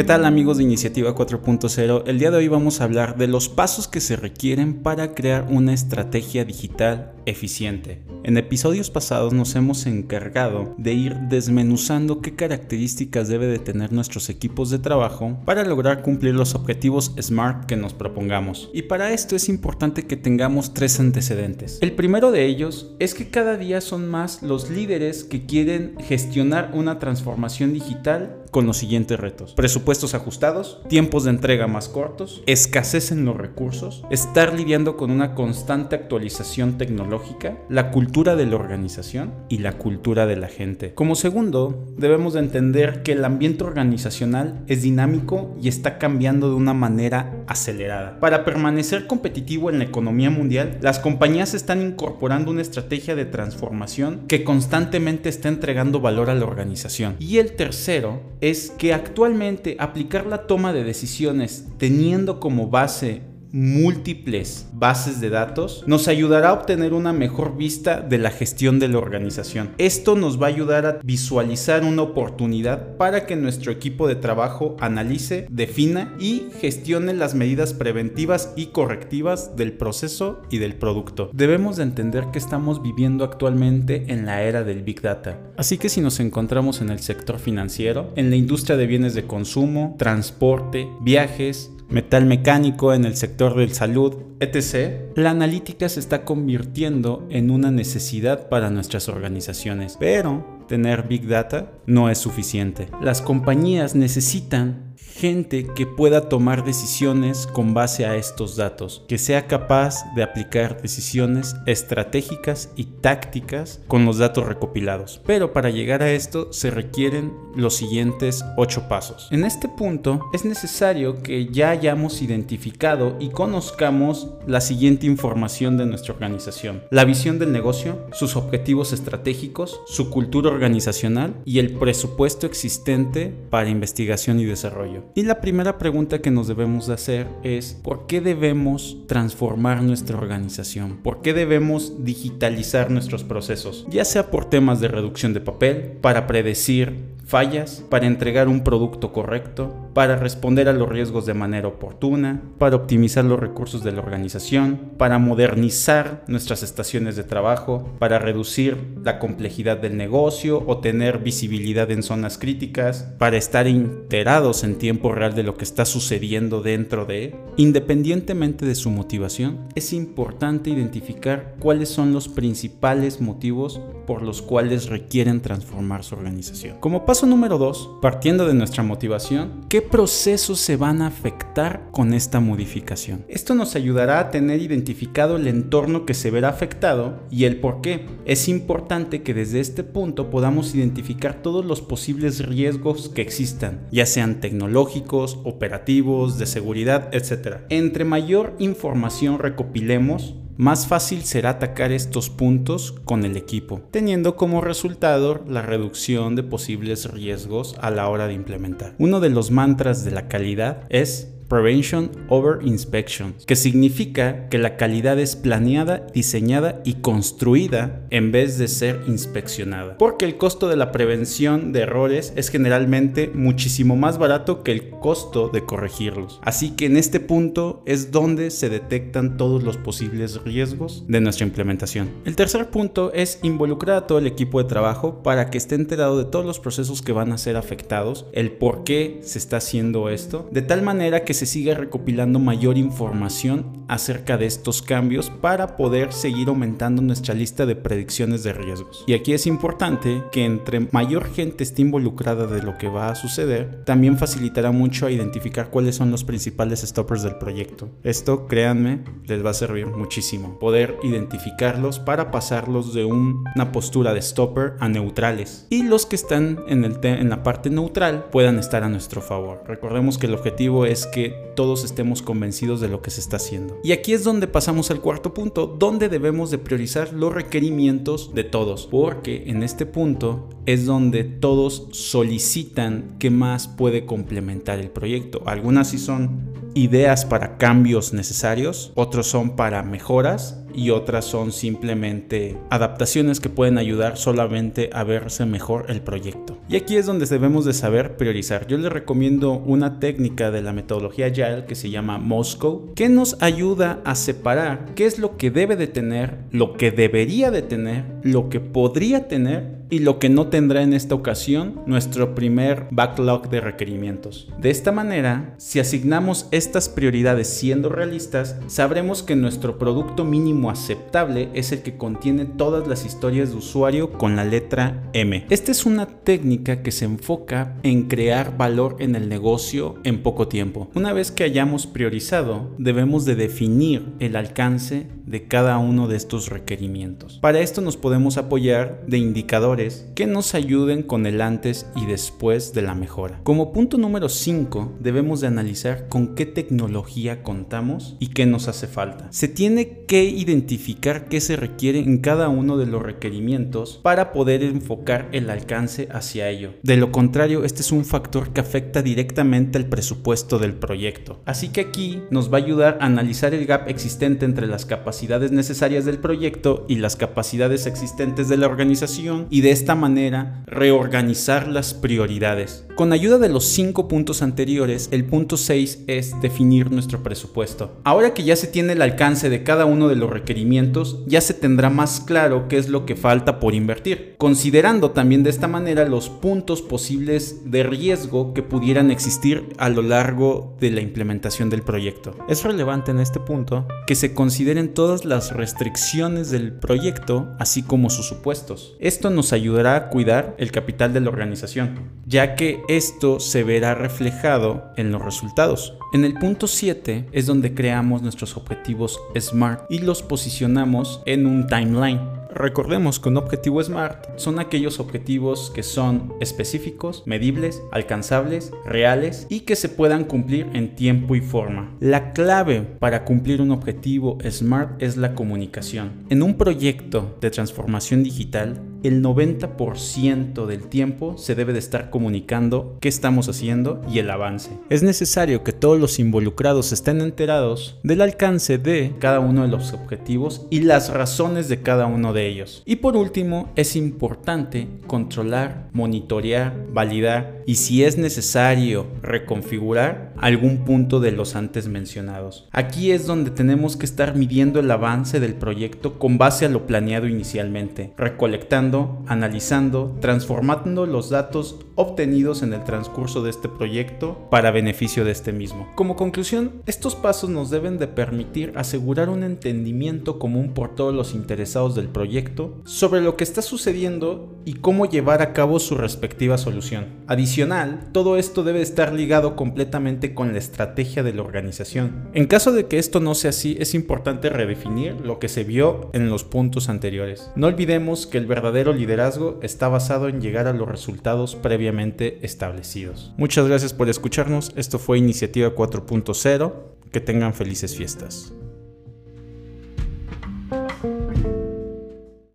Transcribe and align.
¿Qué 0.00 0.04
tal 0.04 0.24
amigos 0.24 0.56
de 0.56 0.62
Iniciativa 0.62 1.14
4.0? 1.14 2.04
El 2.06 2.18
día 2.18 2.30
de 2.30 2.38
hoy 2.38 2.48
vamos 2.48 2.80
a 2.80 2.84
hablar 2.84 3.18
de 3.18 3.26
los 3.26 3.50
pasos 3.50 3.86
que 3.86 4.00
se 4.00 4.16
requieren 4.16 4.82
para 4.82 5.14
crear 5.14 5.46
una 5.50 5.74
estrategia 5.74 6.46
digital 6.46 7.12
eficiente. 7.26 8.00
En 8.24 8.38
episodios 8.38 8.88
pasados 8.90 9.34
nos 9.34 9.54
hemos 9.56 9.84
encargado 9.84 10.74
de 10.78 10.94
ir 10.94 11.16
desmenuzando 11.28 12.22
qué 12.22 12.34
características 12.34 13.28
debe 13.28 13.46
de 13.46 13.58
tener 13.58 13.92
nuestros 13.92 14.30
equipos 14.30 14.70
de 14.70 14.78
trabajo 14.78 15.38
para 15.44 15.64
lograr 15.64 16.00
cumplir 16.00 16.34
los 16.34 16.54
objetivos 16.54 17.14
SMART 17.20 17.66
que 17.66 17.76
nos 17.76 17.92
propongamos. 17.92 18.70
Y 18.72 18.82
para 18.82 19.12
esto 19.12 19.36
es 19.36 19.50
importante 19.50 20.06
que 20.06 20.16
tengamos 20.16 20.72
tres 20.72 20.98
antecedentes. 20.98 21.78
El 21.82 21.92
primero 21.92 22.30
de 22.30 22.46
ellos 22.46 22.94
es 23.00 23.12
que 23.12 23.28
cada 23.28 23.58
día 23.58 23.82
son 23.82 24.08
más 24.08 24.42
los 24.42 24.70
líderes 24.70 25.24
que 25.24 25.44
quieren 25.44 25.94
gestionar 26.00 26.70
una 26.72 26.98
transformación 26.98 27.74
digital 27.74 28.39
con 28.50 28.66
los 28.66 28.76
siguientes 28.76 29.18
retos. 29.18 29.54
Presupuestos 29.54 30.14
ajustados, 30.14 30.80
tiempos 30.88 31.24
de 31.24 31.30
entrega 31.30 31.66
más 31.66 31.88
cortos, 31.88 32.42
escasez 32.46 33.12
en 33.12 33.24
los 33.24 33.36
recursos, 33.36 34.04
estar 34.10 34.54
lidiando 34.54 34.96
con 34.96 35.10
una 35.10 35.34
constante 35.34 35.96
actualización 35.96 36.78
tecnológica, 36.78 37.58
la 37.68 37.90
cultura 37.90 38.36
de 38.36 38.46
la 38.46 38.56
organización 38.56 39.32
y 39.48 39.58
la 39.58 39.72
cultura 39.72 40.26
de 40.26 40.36
la 40.36 40.48
gente. 40.48 40.94
Como 40.94 41.14
segundo, 41.14 41.86
debemos 41.96 42.34
de 42.34 42.40
entender 42.40 43.02
que 43.02 43.12
el 43.12 43.24
ambiente 43.24 43.64
organizacional 43.64 44.64
es 44.66 44.82
dinámico 44.82 45.56
y 45.60 45.68
está 45.68 45.98
cambiando 45.98 46.48
de 46.48 46.56
una 46.56 46.74
manera 46.74 47.44
acelerada. 47.46 48.18
Para 48.20 48.44
permanecer 48.44 49.06
competitivo 49.06 49.70
en 49.70 49.78
la 49.78 49.84
economía 49.84 50.30
mundial, 50.30 50.78
las 50.80 50.98
compañías 50.98 51.54
están 51.54 51.82
incorporando 51.82 52.50
una 52.50 52.62
estrategia 52.62 53.14
de 53.14 53.24
transformación 53.24 54.22
que 54.26 54.44
constantemente 54.44 55.28
está 55.28 55.48
entregando 55.48 56.00
valor 56.00 56.30
a 56.30 56.34
la 56.34 56.46
organización. 56.46 57.16
Y 57.18 57.38
el 57.38 57.52
tercero 57.52 58.20
es 58.40 58.70
que 58.70 58.94
actualmente 58.94 59.76
aplicar 59.78 60.26
la 60.26 60.46
toma 60.46 60.72
de 60.72 60.84
decisiones 60.84 61.66
teniendo 61.78 62.40
como 62.40 62.68
base 62.68 63.22
múltiples 63.52 64.68
bases 64.72 65.20
de 65.20 65.30
datos 65.30 65.84
nos 65.86 66.08
ayudará 66.08 66.50
a 66.50 66.52
obtener 66.52 66.92
una 66.92 67.12
mejor 67.12 67.56
vista 67.56 68.00
de 68.00 68.18
la 68.18 68.30
gestión 68.30 68.78
de 68.78 68.88
la 68.88 68.98
organización. 68.98 69.70
Esto 69.78 70.16
nos 70.16 70.40
va 70.40 70.46
a 70.46 70.50
ayudar 70.50 70.86
a 70.86 71.00
visualizar 71.02 71.84
una 71.84 72.02
oportunidad 72.02 72.96
para 72.96 73.26
que 73.26 73.36
nuestro 73.36 73.72
equipo 73.72 74.08
de 74.08 74.16
trabajo 74.16 74.76
analice, 74.80 75.46
defina 75.50 76.14
y 76.18 76.46
gestione 76.60 77.14
las 77.14 77.34
medidas 77.34 77.74
preventivas 77.74 78.52
y 78.56 78.66
correctivas 78.66 79.56
del 79.56 79.72
proceso 79.72 80.42
y 80.50 80.58
del 80.58 80.74
producto. 80.74 81.30
Debemos 81.32 81.76
de 81.76 81.84
entender 81.84 82.26
que 82.32 82.38
estamos 82.38 82.82
viviendo 82.82 83.24
actualmente 83.24 84.04
en 84.08 84.26
la 84.26 84.42
era 84.42 84.64
del 84.64 84.82
Big 84.82 85.00
Data. 85.00 85.38
Así 85.56 85.78
que 85.78 85.88
si 85.88 86.00
nos 86.00 86.20
encontramos 86.20 86.80
en 86.80 86.90
el 86.90 87.00
sector 87.00 87.38
financiero, 87.38 88.12
en 88.16 88.30
la 88.30 88.36
industria 88.36 88.76
de 88.76 88.86
bienes 88.86 89.14
de 89.14 89.26
consumo, 89.26 89.96
transporte, 89.98 90.88
viajes, 91.00 91.70
metal 91.90 92.24
mecánico, 92.26 92.94
en 92.94 93.04
el 93.04 93.16
sector 93.16 93.56
del 93.56 93.72
salud, 93.72 94.14
etc., 94.40 95.12
la 95.16 95.30
analítica 95.30 95.88
se 95.88 96.00
está 96.00 96.24
convirtiendo 96.24 97.26
en 97.30 97.50
una 97.50 97.70
necesidad 97.70 98.48
para 98.48 98.70
nuestras 98.70 99.08
organizaciones. 99.08 99.96
Pero 99.98 100.60
tener 100.68 101.08
Big 101.08 101.26
Data 101.26 101.72
no 101.86 102.08
es 102.10 102.18
suficiente. 102.18 102.88
Las 103.02 103.20
compañías 103.20 103.94
necesitan 103.94 104.89
gente 105.20 105.66
que 105.66 105.86
pueda 105.86 106.30
tomar 106.30 106.64
decisiones 106.64 107.46
con 107.46 107.74
base 107.74 108.06
a 108.06 108.16
estos 108.16 108.56
datos, 108.56 109.04
que 109.06 109.18
sea 109.18 109.46
capaz 109.46 110.14
de 110.14 110.22
aplicar 110.22 110.80
decisiones 110.80 111.56
estratégicas 111.66 112.70
y 112.74 112.84
tácticas 112.84 113.82
con 113.86 114.06
los 114.06 114.16
datos 114.16 114.46
recopilados. 114.46 115.20
Pero 115.26 115.52
para 115.52 115.68
llegar 115.68 116.02
a 116.02 116.10
esto 116.10 116.54
se 116.54 116.70
requieren 116.70 117.34
los 117.54 117.76
siguientes 117.76 118.42
ocho 118.56 118.88
pasos. 118.88 119.28
En 119.30 119.44
este 119.44 119.68
punto 119.68 120.30
es 120.32 120.46
necesario 120.46 121.22
que 121.22 121.46
ya 121.46 121.68
hayamos 121.68 122.22
identificado 122.22 123.16
y 123.20 123.28
conozcamos 123.28 124.28
la 124.46 124.62
siguiente 124.62 125.04
información 125.04 125.76
de 125.76 125.84
nuestra 125.84 126.14
organización. 126.14 126.82
La 126.90 127.04
visión 127.04 127.38
del 127.38 127.52
negocio, 127.52 128.06
sus 128.12 128.36
objetivos 128.36 128.94
estratégicos, 128.94 129.82
su 129.86 130.08
cultura 130.08 130.48
organizacional 130.48 131.34
y 131.44 131.58
el 131.58 131.74
presupuesto 131.74 132.46
existente 132.46 133.34
para 133.50 133.68
investigación 133.68 134.40
y 134.40 134.46
desarrollo. 134.46 135.09
Y 135.14 135.24
la 135.24 135.40
primera 135.40 135.76
pregunta 135.76 136.20
que 136.20 136.30
nos 136.30 136.46
debemos 136.46 136.86
de 136.86 136.94
hacer 136.94 137.26
es, 137.42 137.74
¿por 137.74 138.06
qué 138.06 138.20
debemos 138.20 138.96
transformar 139.08 139.82
nuestra 139.82 140.16
organización? 140.16 140.98
¿Por 141.02 141.20
qué 141.20 141.34
debemos 141.34 142.04
digitalizar 142.04 142.90
nuestros 142.90 143.24
procesos? 143.24 143.86
Ya 143.90 144.04
sea 144.04 144.30
por 144.30 144.44
temas 144.44 144.80
de 144.80 144.86
reducción 144.86 145.34
de 145.34 145.40
papel, 145.40 145.98
para 146.00 146.28
predecir 146.28 146.94
fallas, 147.26 147.84
para 147.88 148.06
entregar 148.06 148.48
un 148.48 148.62
producto 148.62 149.12
correcto, 149.12 149.89
para 149.94 150.16
responder 150.16 150.68
a 150.68 150.72
los 150.72 150.88
riesgos 150.88 151.26
de 151.26 151.34
manera 151.34 151.68
oportuna, 151.68 152.42
para 152.58 152.76
optimizar 152.76 153.24
los 153.24 153.40
recursos 153.40 153.82
de 153.82 153.92
la 153.92 154.00
organización, 154.00 154.92
para 154.96 155.18
modernizar 155.18 156.24
nuestras 156.26 156.62
estaciones 156.62 157.16
de 157.16 157.24
trabajo, 157.24 157.88
para 157.98 158.18
reducir 158.18 158.76
la 159.02 159.18
complejidad 159.18 159.78
del 159.78 159.96
negocio 159.96 160.62
o 160.66 160.78
tener 160.78 161.18
visibilidad 161.18 161.90
en 161.90 162.02
zonas 162.02 162.38
críticas, 162.38 163.12
para 163.18 163.36
estar 163.36 163.66
enterados 163.66 164.64
en 164.64 164.76
tiempo 164.76 165.12
real 165.12 165.34
de 165.34 165.42
lo 165.42 165.56
que 165.56 165.64
está 165.64 165.84
sucediendo 165.84 166.62
dentro 166.62 167.04
de, 167.06 167.34
independientemente 167.56 168.66
de 168.66 168.74
su 168.74 168.90
motivación, 168.90 169.68
es 169.74 169.92
importante 169.92 170.70
identificar 170.70 171.54
cuáles 171.58 171.88
son 171.88 172.12
los 172.12 172.28
principales 172.28 173.20
motivos 173.20 173.80
por 174.06 174.22
los 174.22 174.42
cuales 174.42 174.88
requieren 174.88 175.40
transformar 175.40 176.04
su 176.04 176.14
organización. 176.14 176.78
Como 176.80 177.06
paso 177.06 177.26
número 177.26 177.58
2, 177.58 177.98
partiendo 178.02 178.46
de 178.46 178.54
nuestra 178.54 178.82
motivación, 178.82 179.66
¿qué 179.68 179.79
procesos 179.82 180.58
se 180.60 180.76
van 180.76 181.02
a 181.02 181.06
afectar 181.06 181.88
con 181.92 182.14
esta 182.14 182.40
modificación? 182.40 183.24
Esto 183.28 183.54
nos 183.54 183.76
ayudará 183.76 184.18
a 184.18 184.30
tener 184.30 184.60
identificado 184.60 185.36
el 185.36 185.46
entorno 185.46 186.06
que 186.06 186.14
se 186.14 186.30
verá 186.30 186.48
afectado 186.48 187.20
y 187.30 187.44
el 187.44 187.60
por 187.60 187.80
qué. 187.80 188.06
Es 188.24 188.48
importante 188.48 189.22
que 189.22 189.34
desde 189.34 189.60
este 189.60 189.84
punto 189.84 190.30
podamos 190.30 190.74
identificar 190.74 191.42
todos 191.42 191.64
los 191.64 191.80
posibles 191.80 192.46
riesgos 192.46 193.08
que 193.08 193.22
existan, 193.22 193.86
ya 193.90 194.06
sean 194.06 194.40
tecnológicos, 194.40 195.38
operativos, 195.44 196.38
de 196.38 196.46
seguridad, 196.46 197.08
etc. 197.12 197.58
Entre 197.68 198.04
mayor 198.04 198.54
información 198.58 199.38
recopilemos, 199.38 200.34
más 200.60 200.86
fácil 200.86 201.24
será 201.24 201.50
atacar 201.50 201.90
estos 201.90 202.28
puntos 202.28 202.92
con 203.06 203.24
el 203.24 203.38
equipo, 203.38 203.80
teniendo 203.90 204.36
como 204.36 204.60
resultado 204.60 205.42
la 205.48 205.62
reducción 205.62 206.36
de 206.36 206.42
posibles 206.42 207.10
riesgos 207.10 207.76
a 207.80 207.90
la 207.90 208.06
hora 208.10 208.26
de 208.26 208.34
implementar. 208.34 208.94
Uno 208.98 209.20
de 209.20 209.30
los 209.30 209.50
mantras 209.50 210.04
de 210.04 210.10
la 210.10 210.28
calidad 210.28 210.82
es 210.90 211.32
Prevention 211.50 212.12
over 212.28 212.64
Inspection, 212.64 213.34
que 213.44 213.56
significa 213.56 214.48
que 214.48 214.58
la 214.58 214.76
calidad 214.76 215.18
es 215.18 215.34
planeada, 215.34 216.06
diseñada 216.14 216.80
y 216.84 217.00
construida 217.00 218.06
en 218.10 218.30
vez 218.30 218.56
de 218.56 218.68
ser 218.68 219.00
inspeccionada. 219.08 219.98
Porque 219.98 220.26
el 220.26 220.36
costo 220.36 220.68
de 220.68 220.76
la 220.76 220.92
prevención 220.92 221.72
de 221.72 221.80
errores 221.80 222.32
es 222.36 222.50
generalmente 222.50 223.32
muchísimo 223.34 223.96
más 223.96 224.16
barato 224.16 224.62
que 224.62 224.70
el 224.70 224.90
costo 224.90 225.48
de 225.48 225.64
corregirlos. 225.64 226.38
Así 226.44 226.70
que 226.70 226.86
en 226.86 226.96
este 226.96 227.18
punto 227.18 227.82
es 227.84 228.12
donde 228.12 228.52
se 228.52 228.68
detectan 228.68 229.36
todos 229.36 229.64
los 229.64 229.76
posibles 229.76 230.40
riesgos 230.44 231.02
de 231.08 231.20
nuestra 231.20 231.46
implementación. 231.46 232.10
El 232.24 232.36
tercer 232.36 232.70
punto 232.70 233.12
es 233.12 233.40
involucrar 233.42 233.96
a 233.96 234.06
todo 234.06 234.18
el 234.18 234.28
equipo 234.28 234.62
de 234.62 234.68
trabajo 234.68 235.20
para 235.24 235.50
que 235.50 235.58
esté 235.58 235.74
enterado 235.74 236.16
de 236.16 236.30
todos 236.30 236.46
los 236.46 236.60
procesos 236.60 237.02
que 237.02 237.10
van 237.10 237.32
a 237.32 237.38
ser 237.38 237.56
afectados, 237.56 238.26
el 238.32 238.52
por 238.52 238.84
qué 238.84 239.18
se 239.24 239.38
está 239.38 239.56
haciendo 239.56 240.10
esto, 240.10 240.48
de 240.52 240.62
tal 240.62 240.82
manera 240.82 241.24
que 241.24 241.39
se 241.40 241.46
siga 241.46 241.72
recopilando 241.74 242.38
mayor 242.38 242.76
información 242.76 243.86
acerca 243.88 244.36
de 244.36 244.44
estos 244.44 244.82
cambios 244.82 245.30
para 245.30 245.78
poder 245.78 246.12
seguir 246.12 246.48
aumentando 246.48 247.00
nuestra 247.00 247.32
lista 247.32 247.64
de 247.64 247.76
predicciones 247.76 248.42
de 248.42 248.52
riesgos. 248.52 249.04
Y 249.06 249.14
aquí 249.14 249.32
es 249.32 249.46
importante 249.46 250.22
que 250.32 250.44
entre 250.44 250.80
mayor 250.92 251.32
gente 251.32 251.64
esté 251.64 251.80
involucrada 251.80 252.46
de 252.46 252.62
lo 252.62 252.76
que 252.76 252.88
va 252.88 253.08
a 253.08 253.14
suceder, 253.14 253.84
también 253.86 254.18
facilitará 254.18 254.70
mucho 254.70 255.06
a 255.06 255.10
identificar 255.10 255.70
cuáles 255.70 255.96
son 255.96 256.10
los 256.10 256.24
principales 256.24 256.82
stoppers 256.82 257.22
del 257.22 257.36
proyecto. 257.36 257.88
Esto, 258.04 258.46
créanme, 258.46 259.02
les 259.26 259.42
va 259.42 259.50
a 259.50 259.54
servir 259.54 259.86
muchísimo. 259.86 260.58
Poder 260.58 260.98
identificarlos 261.02 262.00
para 262.00 262.30
pasarlos 262.30 262.92
de 262.92 263.06
una 263.06 263.72
postura 263.72 264.12
de 264.12 264.20
stopper 264.20 264.74
a 264.78 264.90
neutrales. 264.90 265.66
Y 265.70 265.84
los 265.84 266.04
que 266.04 266.16
están 266.16 266.60
en, 266.68 266.84
el 266.84 266.98
en 267.02 267.30
la 267.30 267.42
parte 267.42 267.70
neutral 267.70 268.26
puedan 268.30 268.58
estar 268.58 268.84
a 268.84 268.90
nuestro 268.90 269.22
favor. 269.22 269.64
Recordemos 269.66 270.18
que 270.18 270.26
el 270.26 270.34
objetivo 270.34 270.84
es 270.84 271.06
que 271.06 271.29
todos 271.54 271.84
estemos 271.84 272.22
convencidos 272.22 272.80
de 272.80 272.88
lo 272.88 273.02
que 273.02 273.10
se 273.10 273.20
está 273.20 273.36
haciendo. 273.36 273.78
Y 273.82 273.92
aquí 273.92 274.12
es 274.12 274.24
donde 274.24 274.46
pasamos 274.46 274.90
al 274.90 275.00
cuarto 275.00 275.34
punto, 275.34 275.66
donde 275.66 276.08
debemos 276.08 276.50
de 276.50 276.58
priorizar 276.58 277.12
los 277.12 277.34
requerimientos 277.34 278.34
de 278.34 278.44
todos, 278.44 278.86
porque 278.86 279.44
en 279.46 279.62
este 279.62 279.86
punto 279.86 280.48
es 280.66 280.86
donde 280.86 281.24
todos 281.24 281.88
solicitan 281.90 283.16
qué 283.18 283.30
más 283.30 283.68
puede 283.68 284.06
complementar 284.06 284.78
el 284.78 284.90
proyecto. 284.90 285.42
Algunas 285.46 285.88
sí 285.88 285.98
son 285.98 286.50
ideas 286.74 287.24
para 287.24 287.56
cambios 287.58 288.12
necesarios, 288.12 288.92
otros 288.94 289.26
son 289.26 289.56
para 289.56 289.82
mejoras 289.82 290.59
y 290.74 290.90
otras 290.90 291.24
son 291.24 291.52
simplemente 291.52 292.56
adaptaciones 292.70 293.40
que 293.40 293.48
pueden 293.48 293.78
ayudar 293.78 294.16
solamente 294.16 294.90
a 294.92 295.04
verse 295.04 295.46
mejor 295.46 295.86
el 295.88 296.00
proyecto. 296.00 296.58
Y 296.68 296.76
aquí 296.76 296.96
es 296.96 297.06
donde 297.06 297.26
debemos 297.26 297.64
de 297.64 297.72
saber 297.72 298.16
priorizar. 298.16 298.66
Yo 298.66 298.78
les 298.78 298.92
recomiendo 298.92 299.52
una 299.52 300.00
técnica 300.00 300.50
de 300.50 300.62
la 300.62 300.72
metodología 300.72 301.26
Agile 301.26 301.64
que 301.66 301.74
se 301.74 301.90
llama 301.90 302.18
Moscow, 302.18 302.92
que 302.94 303.08
nos 303.08 303.40
ayuda 303.40 304.00
a 304.04 304.14
separar 304.14 304.94
qué 304.94 305.06
es 305.06 305.18
lo 305.18 305.36
que 305.36 305.50
debe 305.50 305.76
de 305.76 305.86
tener, 305.86 306.38
lo 306.50 306.74
que 306.74 306.90
debería 306.90 307.50
de 307.50 307.62
tener, 307.62 308.04
lo 308.22 308.48
que 308.48 308.60
podría 308.60 309.28
tener 309.28 309.79
y 309.90 309.98
lo 309.98 310.18
que 310.18 310.28
no 310.28 310.46
tendrá 310.46 310.82
en 310.82 310.94
esta 310.94 311.14
ocasión 311.14 311.82
nuestro 311.86 312.34
primer 312.34 312.86
backlog 312.90 313.50
de 313.50 313.60
requerimientos. 313.60 314.48
De 314.58 314.70
esta 314.70 314.92
manera, 314.92 315.54
si 315.58 315.80
asignamos 315.80 316.46
estas 316.52 316.88
prioridades 316.88 317.48
siendo 317.48 317.88
realistas, 317.88 318.56
sabremos 318.68 319.22
que 319.22 319.36
nuestro 319.36 319.78
producto 319.78 320.24
mínimo 320.24 320.70
aceptable 320.70 321.48
es 321.54 321.72
el 321.72 321.82
que 321.82 321.96
contiene 321.96 322.44
todas 322.44 322.86
las 322.86 323.04
historias 323.04 323.50
de 323.50 323.56
usuario 323.56 324.12
con 324.12 324.36
la 324.36 324.44
letra 324.44 325.10
M. 325.12 325.44
Esta 325.50 325.72
es 325.72 325.84
una 325.84 326.06
técnica 326.06 326.82
que 326.82 326.92
se 326.92 327.04
enfoca 327.04 327.76
en 327.82 328.04
crear 328.04 328.56
valor 328.56 328.96
en 329.00 329.16
el 329.16 329.28
negocio 329.28 329.96
en 330.04 330.22
poco 330.22 330.48
tiempo. 330.48 330.88
Una 330.94 331.12
vez 331.12 331.32
que 331.32 331.44
hayamos 331.44 331.86
priorizado, 331.86 332.70
debemos 332.78 333.24
de 333.24 333.34
definir 333.34 334.12
el 334.20 334.36
alcance 334.36 335.08
de 335.26 335.46
cada 335.46 335.78
uno 335.78 336.08
de 336.08 336.16
estos 336.16 336.48
requerimientos. 336.48 337.38
Para 337.40 337.60
esto 337.60 337.80
nos 337.80 337.96
podemos 337.96 338.36
apoyar 338.36 339.04
de 339.06 339.18
indicadores 339.18 339.79
que 340.14 340.26
nos 340.26 340.54
ayuden 340.54 341.02
con 341.02 341.26
el 341.26 341.40
antes 341.40 341.86
y 341.96 342.06
después 342.06 342.74
de 342.74 342.82
la 342.82 342.94
mejora. 342.94 343.40
Como 343.42 343.72
punto 343.72 343.98
número 343.98 344.28
5, 344.28 344.98
debemos 345.00 345.40
de 345.40 345.46
analizar 345.46 346.08
con 346.08 346.34
qué 346.34 346.46
tecnología 346.46 347.42
contamos 347.42 348.16
y 348.18 348.28
qué 348.28 348.46
nos 348.46 348.68
hace 348.68 348.86
falta. 348.86 349.28
Se 349.30 349.48
tiene 349.48 350.04
que 350.06 350.24
identificar 350.24 351.28
qué 351.28 351.40
se 351.40 351.56
requiere 351.56 352.00
en 352.00 352.18
cada 352.18 352.48
uno 352.48 352.76
de 352.76 352.86
los 352.86 353.02
requerimientos 353.02 353.98
para 354.02 354.32
poder 354.32 354.62
enfocar 354.62 355.28
el 355.32 355.48
alcance 355.48 356.08
hacia 356.12 356.48
ello. 356.48 356.74
De 356.82 356.96
lo 356.96 357.12
contrario, 357.12 357.64
este 357.64 357.82
es 357.82 357.92
un 357.92 358.04
factor 358.04 358.52
que 358.52 358.60
afecta 358.60 359.02
directamente 359.02 359.78
el 359.78 359.86
presupuesto 359.86 360.58
del 360.58 360.74
proyecto. 360.74 361.40
Así 361.46 361.68
que 361.68 361.80
aquí 361.80 362.22
nos 362.30 362.52
va 362.52 362.58
a 362.58 362.62
ayudar 362.62 362.98
a 363.00 363.06
analizar 363.06 363.54
el 363.54 363.66
gap 363.66 363.88
existente 363.88 364.44
entre 364.44 364.66
las 364.66 364.84
capacidades 364.84 365.52
necesarias 365.52 366.04
del 366.04 366.18
proyecto 366.18 366.84
y 366.88 366.96
las 366.96 367.16
capacidades 367.16 367.86
existentes 367.86 368.48
de 368.48 368.56
la 368.56 368.66
organización 368.66 369.46
y 369.50 369.60
de 369.62 369.69
esta 369.70 369.94
manera 369.94 370.64
reorganizar 370.66 371.68
las 371.68 371.94
prioridades. 371.94 372.86
Con 372.96 373.12
ayuda 373.12 373.38
de 373.38 373.48
los 373.48 373.64
cinco 373.64 374.08
puntos 374.08 374.42
anteriores, 374.42 375.08
el 375.10 375.24
punto 375.24 375.56
6 375.56 376.04
es 376.06 376.38
definir 376.42 376.90
nuestro 376.90 377.22
presupuesto. 377.22 377.96
Ahora 378.04 378.34
que 378.34 378.42
ya 378.42 378.56
se 378.56 378.66
tiene 378.66 378.92
el 378.92 379.00
alcance 379.00 379.48
de 379.48 379.62
cada 379.62 379.86
uno 379.86 380.08
de 380.08 380.16
los 380.16 380.28
requerimientos, 380.28 381.24
ya 381.26 381.40
se 381.40 381.54
tendrá 381.54 381.88
más 381.88 382.20
claro 382.20 382.68
qué 382.68 382.76
es 382.76 382.88
lo 382.88 383.06
que 383.06 383.16
falta 383.16 383.58
por 383.58 383.74
invertir, 383.74 384.34
considerando 384.36 385.12
también 385.12 385.42
de 385.42 385.50
esta 385.50 385.66
manera 385.66 386.04
los 386.04 386.28
puntos 386.28 386.82
posibles 386.82 387.70
de 387.70 387.84
riesgo 387.84 388.52
que 388.52 388.62
pudieran 388.62 389.10
existir 389.10 389.68
a 389.78 389.88
lo 389.88 390.02
largo 390.02 390.76
de 390.78 390.90
la 390.90 391.00
implementación 391.00 391.70
del 391.70 391.82
proyecto. 391.82 392.36
Es 392.48 392.64
relevante 392.64 393.12
en 393.12 393.20
este 393.20 393.40
punto 393.40 393.86
que 394.06 394.14
se 394.14 394.34
consideren 394.34 394.92
todas 394.92 395.24
las 395.24 395.52
restricciones 395.52 396.50
del 396.50 396.72
proyecto, 396.72 397.48
así 397.58 397.82
como 397.82 398.10
sus 398.10 398.26
supuestos. 398.26 398.96
Esto 399.00 399.30
nos 399.30 399.52
ayudará 399.60 399.96
a 399.96 400.08
cuidar 400.08 400.54
el 400.58 400.72
capital 400.72 401.12
de 401.12 401.20
la 401.20 401.28
organización, 401.28 402.10
ya 402.26 402.54
que 402.54 402.82
esto 402.88 403.40
se 403.40 403.62
verá 403.64 403.94
reflejado 403.94 404.92
en 404.96 405.12
los 405.12 405.24
resultados. 405.24 405.94
En 406.12 406.24
el 406.24 406.34
punto 406.34 406.66
7 406.66 407.26
es 407.32 407.46
donde 407.46 407.74
creamos 407.74 408.22
nuestros 408.22 408.56
objetivos 408.56 409.20
SMART 409.38 409.90
y 409.90 409.98
los 410.00 410.22
posicionamos 410.22 411.22
en 411.26 411.46
un 411.46 411.66
timeline. 411.66 412.40
Recordemos 412.52 413.20
que 413.20 413.28
un 413.28 413.36
objetivo 413.36 413.82
SMART 413.82 414.36
son 414.36 414.58
aquellos 414.58 414.98
objetivos 414.98 415.70
que 415.72 415.84
son 415.84 416.34
específicos, 416.40 417.22
medibles, 417.24 417.80
alcanzables, 417.92 418.72
reales 418.84 419.46
y 419.48 419.60
que 419.60 419.76
se 419.76 419.88
puedan 419.88 420.24
cumplir 420.24 420.66
en 420.74 420.96
tiempo 420.96 421.36
y 421.36 421.40
forma. 421.40 421.94
La 422.00 422.32
clave 422.32 422.80
para 422.80 423.24
cumplir 423.24 423.62
un 423.62 423.70
objetivo 423.70 424.38
SMART 424.42 425.00
es 425.00 425.16
la 425.16 425.34
comunicación. 425.34 426.26
En 426.28 426.42
un 426.42 426.54
proyecto 426.54 427.38
de 427.40 427.50
transformación 427.50 428.24
digital, 428.24 428.80
el 429.02 429.22
90% 429.22 430.66
del 430.66 430.88
tiempo 430.88 431.36
se 431.38 431.54
debe 431.54 431.72
de 431.72 431.78
estar 431.78 432.10
comunicando 432.10 432.96
qué 433.00 433.08
estamos 433.08 433.48
haciendo 433.48 434.02
y 434.12 434.18
el 434.18 434.30
avance. 434.30 434.70
Es 434.88 435.02
necesario 435.02 435.64
que 435.64 435.72
todos 435.72 435.98
los 435.98 436.18
involucrados 436.18 436.92
estén 436.92 437.20
enterados 437.20 437.98
del 438.02 438.20
alcance 438.20 438.78
de 438.78 439.14
cada 439.18 439.40
uno 439.40 439.62
de 439.62 439.68
los 439.68 439.92
objetivos 439.92 440.66
y 440.70 440.80
las 440.80 441.10
razones 441.12 441.68
de 441.68 441.80
cada 441.80 442.06
uno 442.06 442.32
de 442.32 442.46
ellos. 442.46 442.82
Y 442.84 442.96
por 442.96 443.16
último, 443.16 443.70
es 443.76 443.96
importante 443.96 444.88
controlar, 445.06 445.88
monitorear, 445.92 446.74
validar 446.92 447.62
y 447.66 447.76
si 447.76 448.04
es 448.04 448.18
necesario 448.18 449.06
reconfigurar 449.22 450.32
algún 450.36 450.84
punto 450.84 451.20
de 451.20 451.32
los 451.32 451.54
antes 451.54 451.88
mencionados. 451.88 452.68
Aquí 452.72 453.12
es 453.12 453.26
donde 453.26 453.50
tenemos 453.50 453.96
que 453.96 454.06
estar 454.06 454.34
midiendo 454.36 454.80
el 454.80 454.90
avance 454.90 455.40
del 455.40 455.54
proyecto 455.54 456.18
con 456.18 456.38
base 456.38 456.66
a 456.66 456.68
lo 456.68 456.86
planeado 456.86 457.28
inicialmente, 457.28 458.12
recolectando 458.16 458.89
analizando, 459.26 460.16
transformando 460.20 461.06
los 461.06 461.30
datos 461.30 461.76
obtenidos 461.94 462.62
en 462.62 462.72
el 462.72 462.84
transcurso 462.84 463.42
de 463.42 463.50
este 463.50 463.68
proyecto 463.68 464.48
para 464.50 464.70
beneficio 464.70 465.24
de 465.24 465.32
este 465.32 465.52
mismo. 465.52 465.88
Como 465.94 466.16
conclusión, 466.16 466.82
estos 466.86 467.14
pasos 467.14 467.50
nos 467.50 467.70
deben 467.70 467.98
de 467.98 468.08
permitir 468.08 468.72
asegurar 468.76 469.28
un 469.28 469.42
entendimiento 469.42 470.38
común 470.38 470.72
por 470.72 470.94
todos 470.94 471.14
los 471.14 471.34
interesados 471.34 471.94
del 471.94 472.08
proyecto 472.08 472.80
sobre 472.84 473.20
lo 473.20 473.36
que 473.36 473.44
está 473.44 473.62
sucediendo 473.62 474.58
y 474.64 474.74
cómo 474.74 475.06
llevar 475.06 475.42
a 475.42 475.52
cabo 475.52 475.78
su 475.78 475.94
respectiva 475.94 476.58
solución. 476.58 477.06
Adicional, 477.26 478.08
todo 478.12 478.36
esto 478.36 478.64
debe 478.64 478.82
estar 478.82 479.12
ligado 479.12 479.56
completamente 479.56 480.34
con 480.34 480.52
la 480.52 480.58
estrategia 480.58 481.22
de 481.22 481.34
la 481.34 481.42
organización. 481.42 482.30
En 482.34 482.46
caso 482.46 482.72
de 482.72 482.86
que 482.86 482.98
esto 482.98 483.20
no 483.20 483.34
sea 483.34 483.50
así, 483.50 483.76
es 483.78 483.94
importante 483.94 484.48
redefinir 484.48 485.14
lo 485.22 485.38
que 485.38 485.48
se 485.48 485.64
vio 485.64 486.10
en 486.12 486.30
los 486.30 486.44
puntos 486.44 486.88
anteriores. 486.88 487.50
No 487.56 487.66
olvidemos 487.66 488.26
que 488.26 488.38
el 488.38 488.46
verdadero 488.80 488.92
liderazgo 488.92 489.58
está 489.62 489.88
basado 489.88 490.28
en 490.28 490.40
llegar 490.40 490.66
a 490.66 490.72
los 490.72 490.88
resultados 490.88 491.54
previamente 491.54 492.38
establecidos. 492.42 493.32
Muchas 493.36 493.66
gracias 493.66 493.92
por 493.92 494.08
escucharnos. 494.08 494.72
Esto 494.76 494.98
fue 494.98 495.18
Iniciativa 495.18 495.74
4.0. 495.74 496.72
Que 497.12 497.20
tengan 497.20 497.54
felices 497.54 497.96
fiestas. 497.96 498.52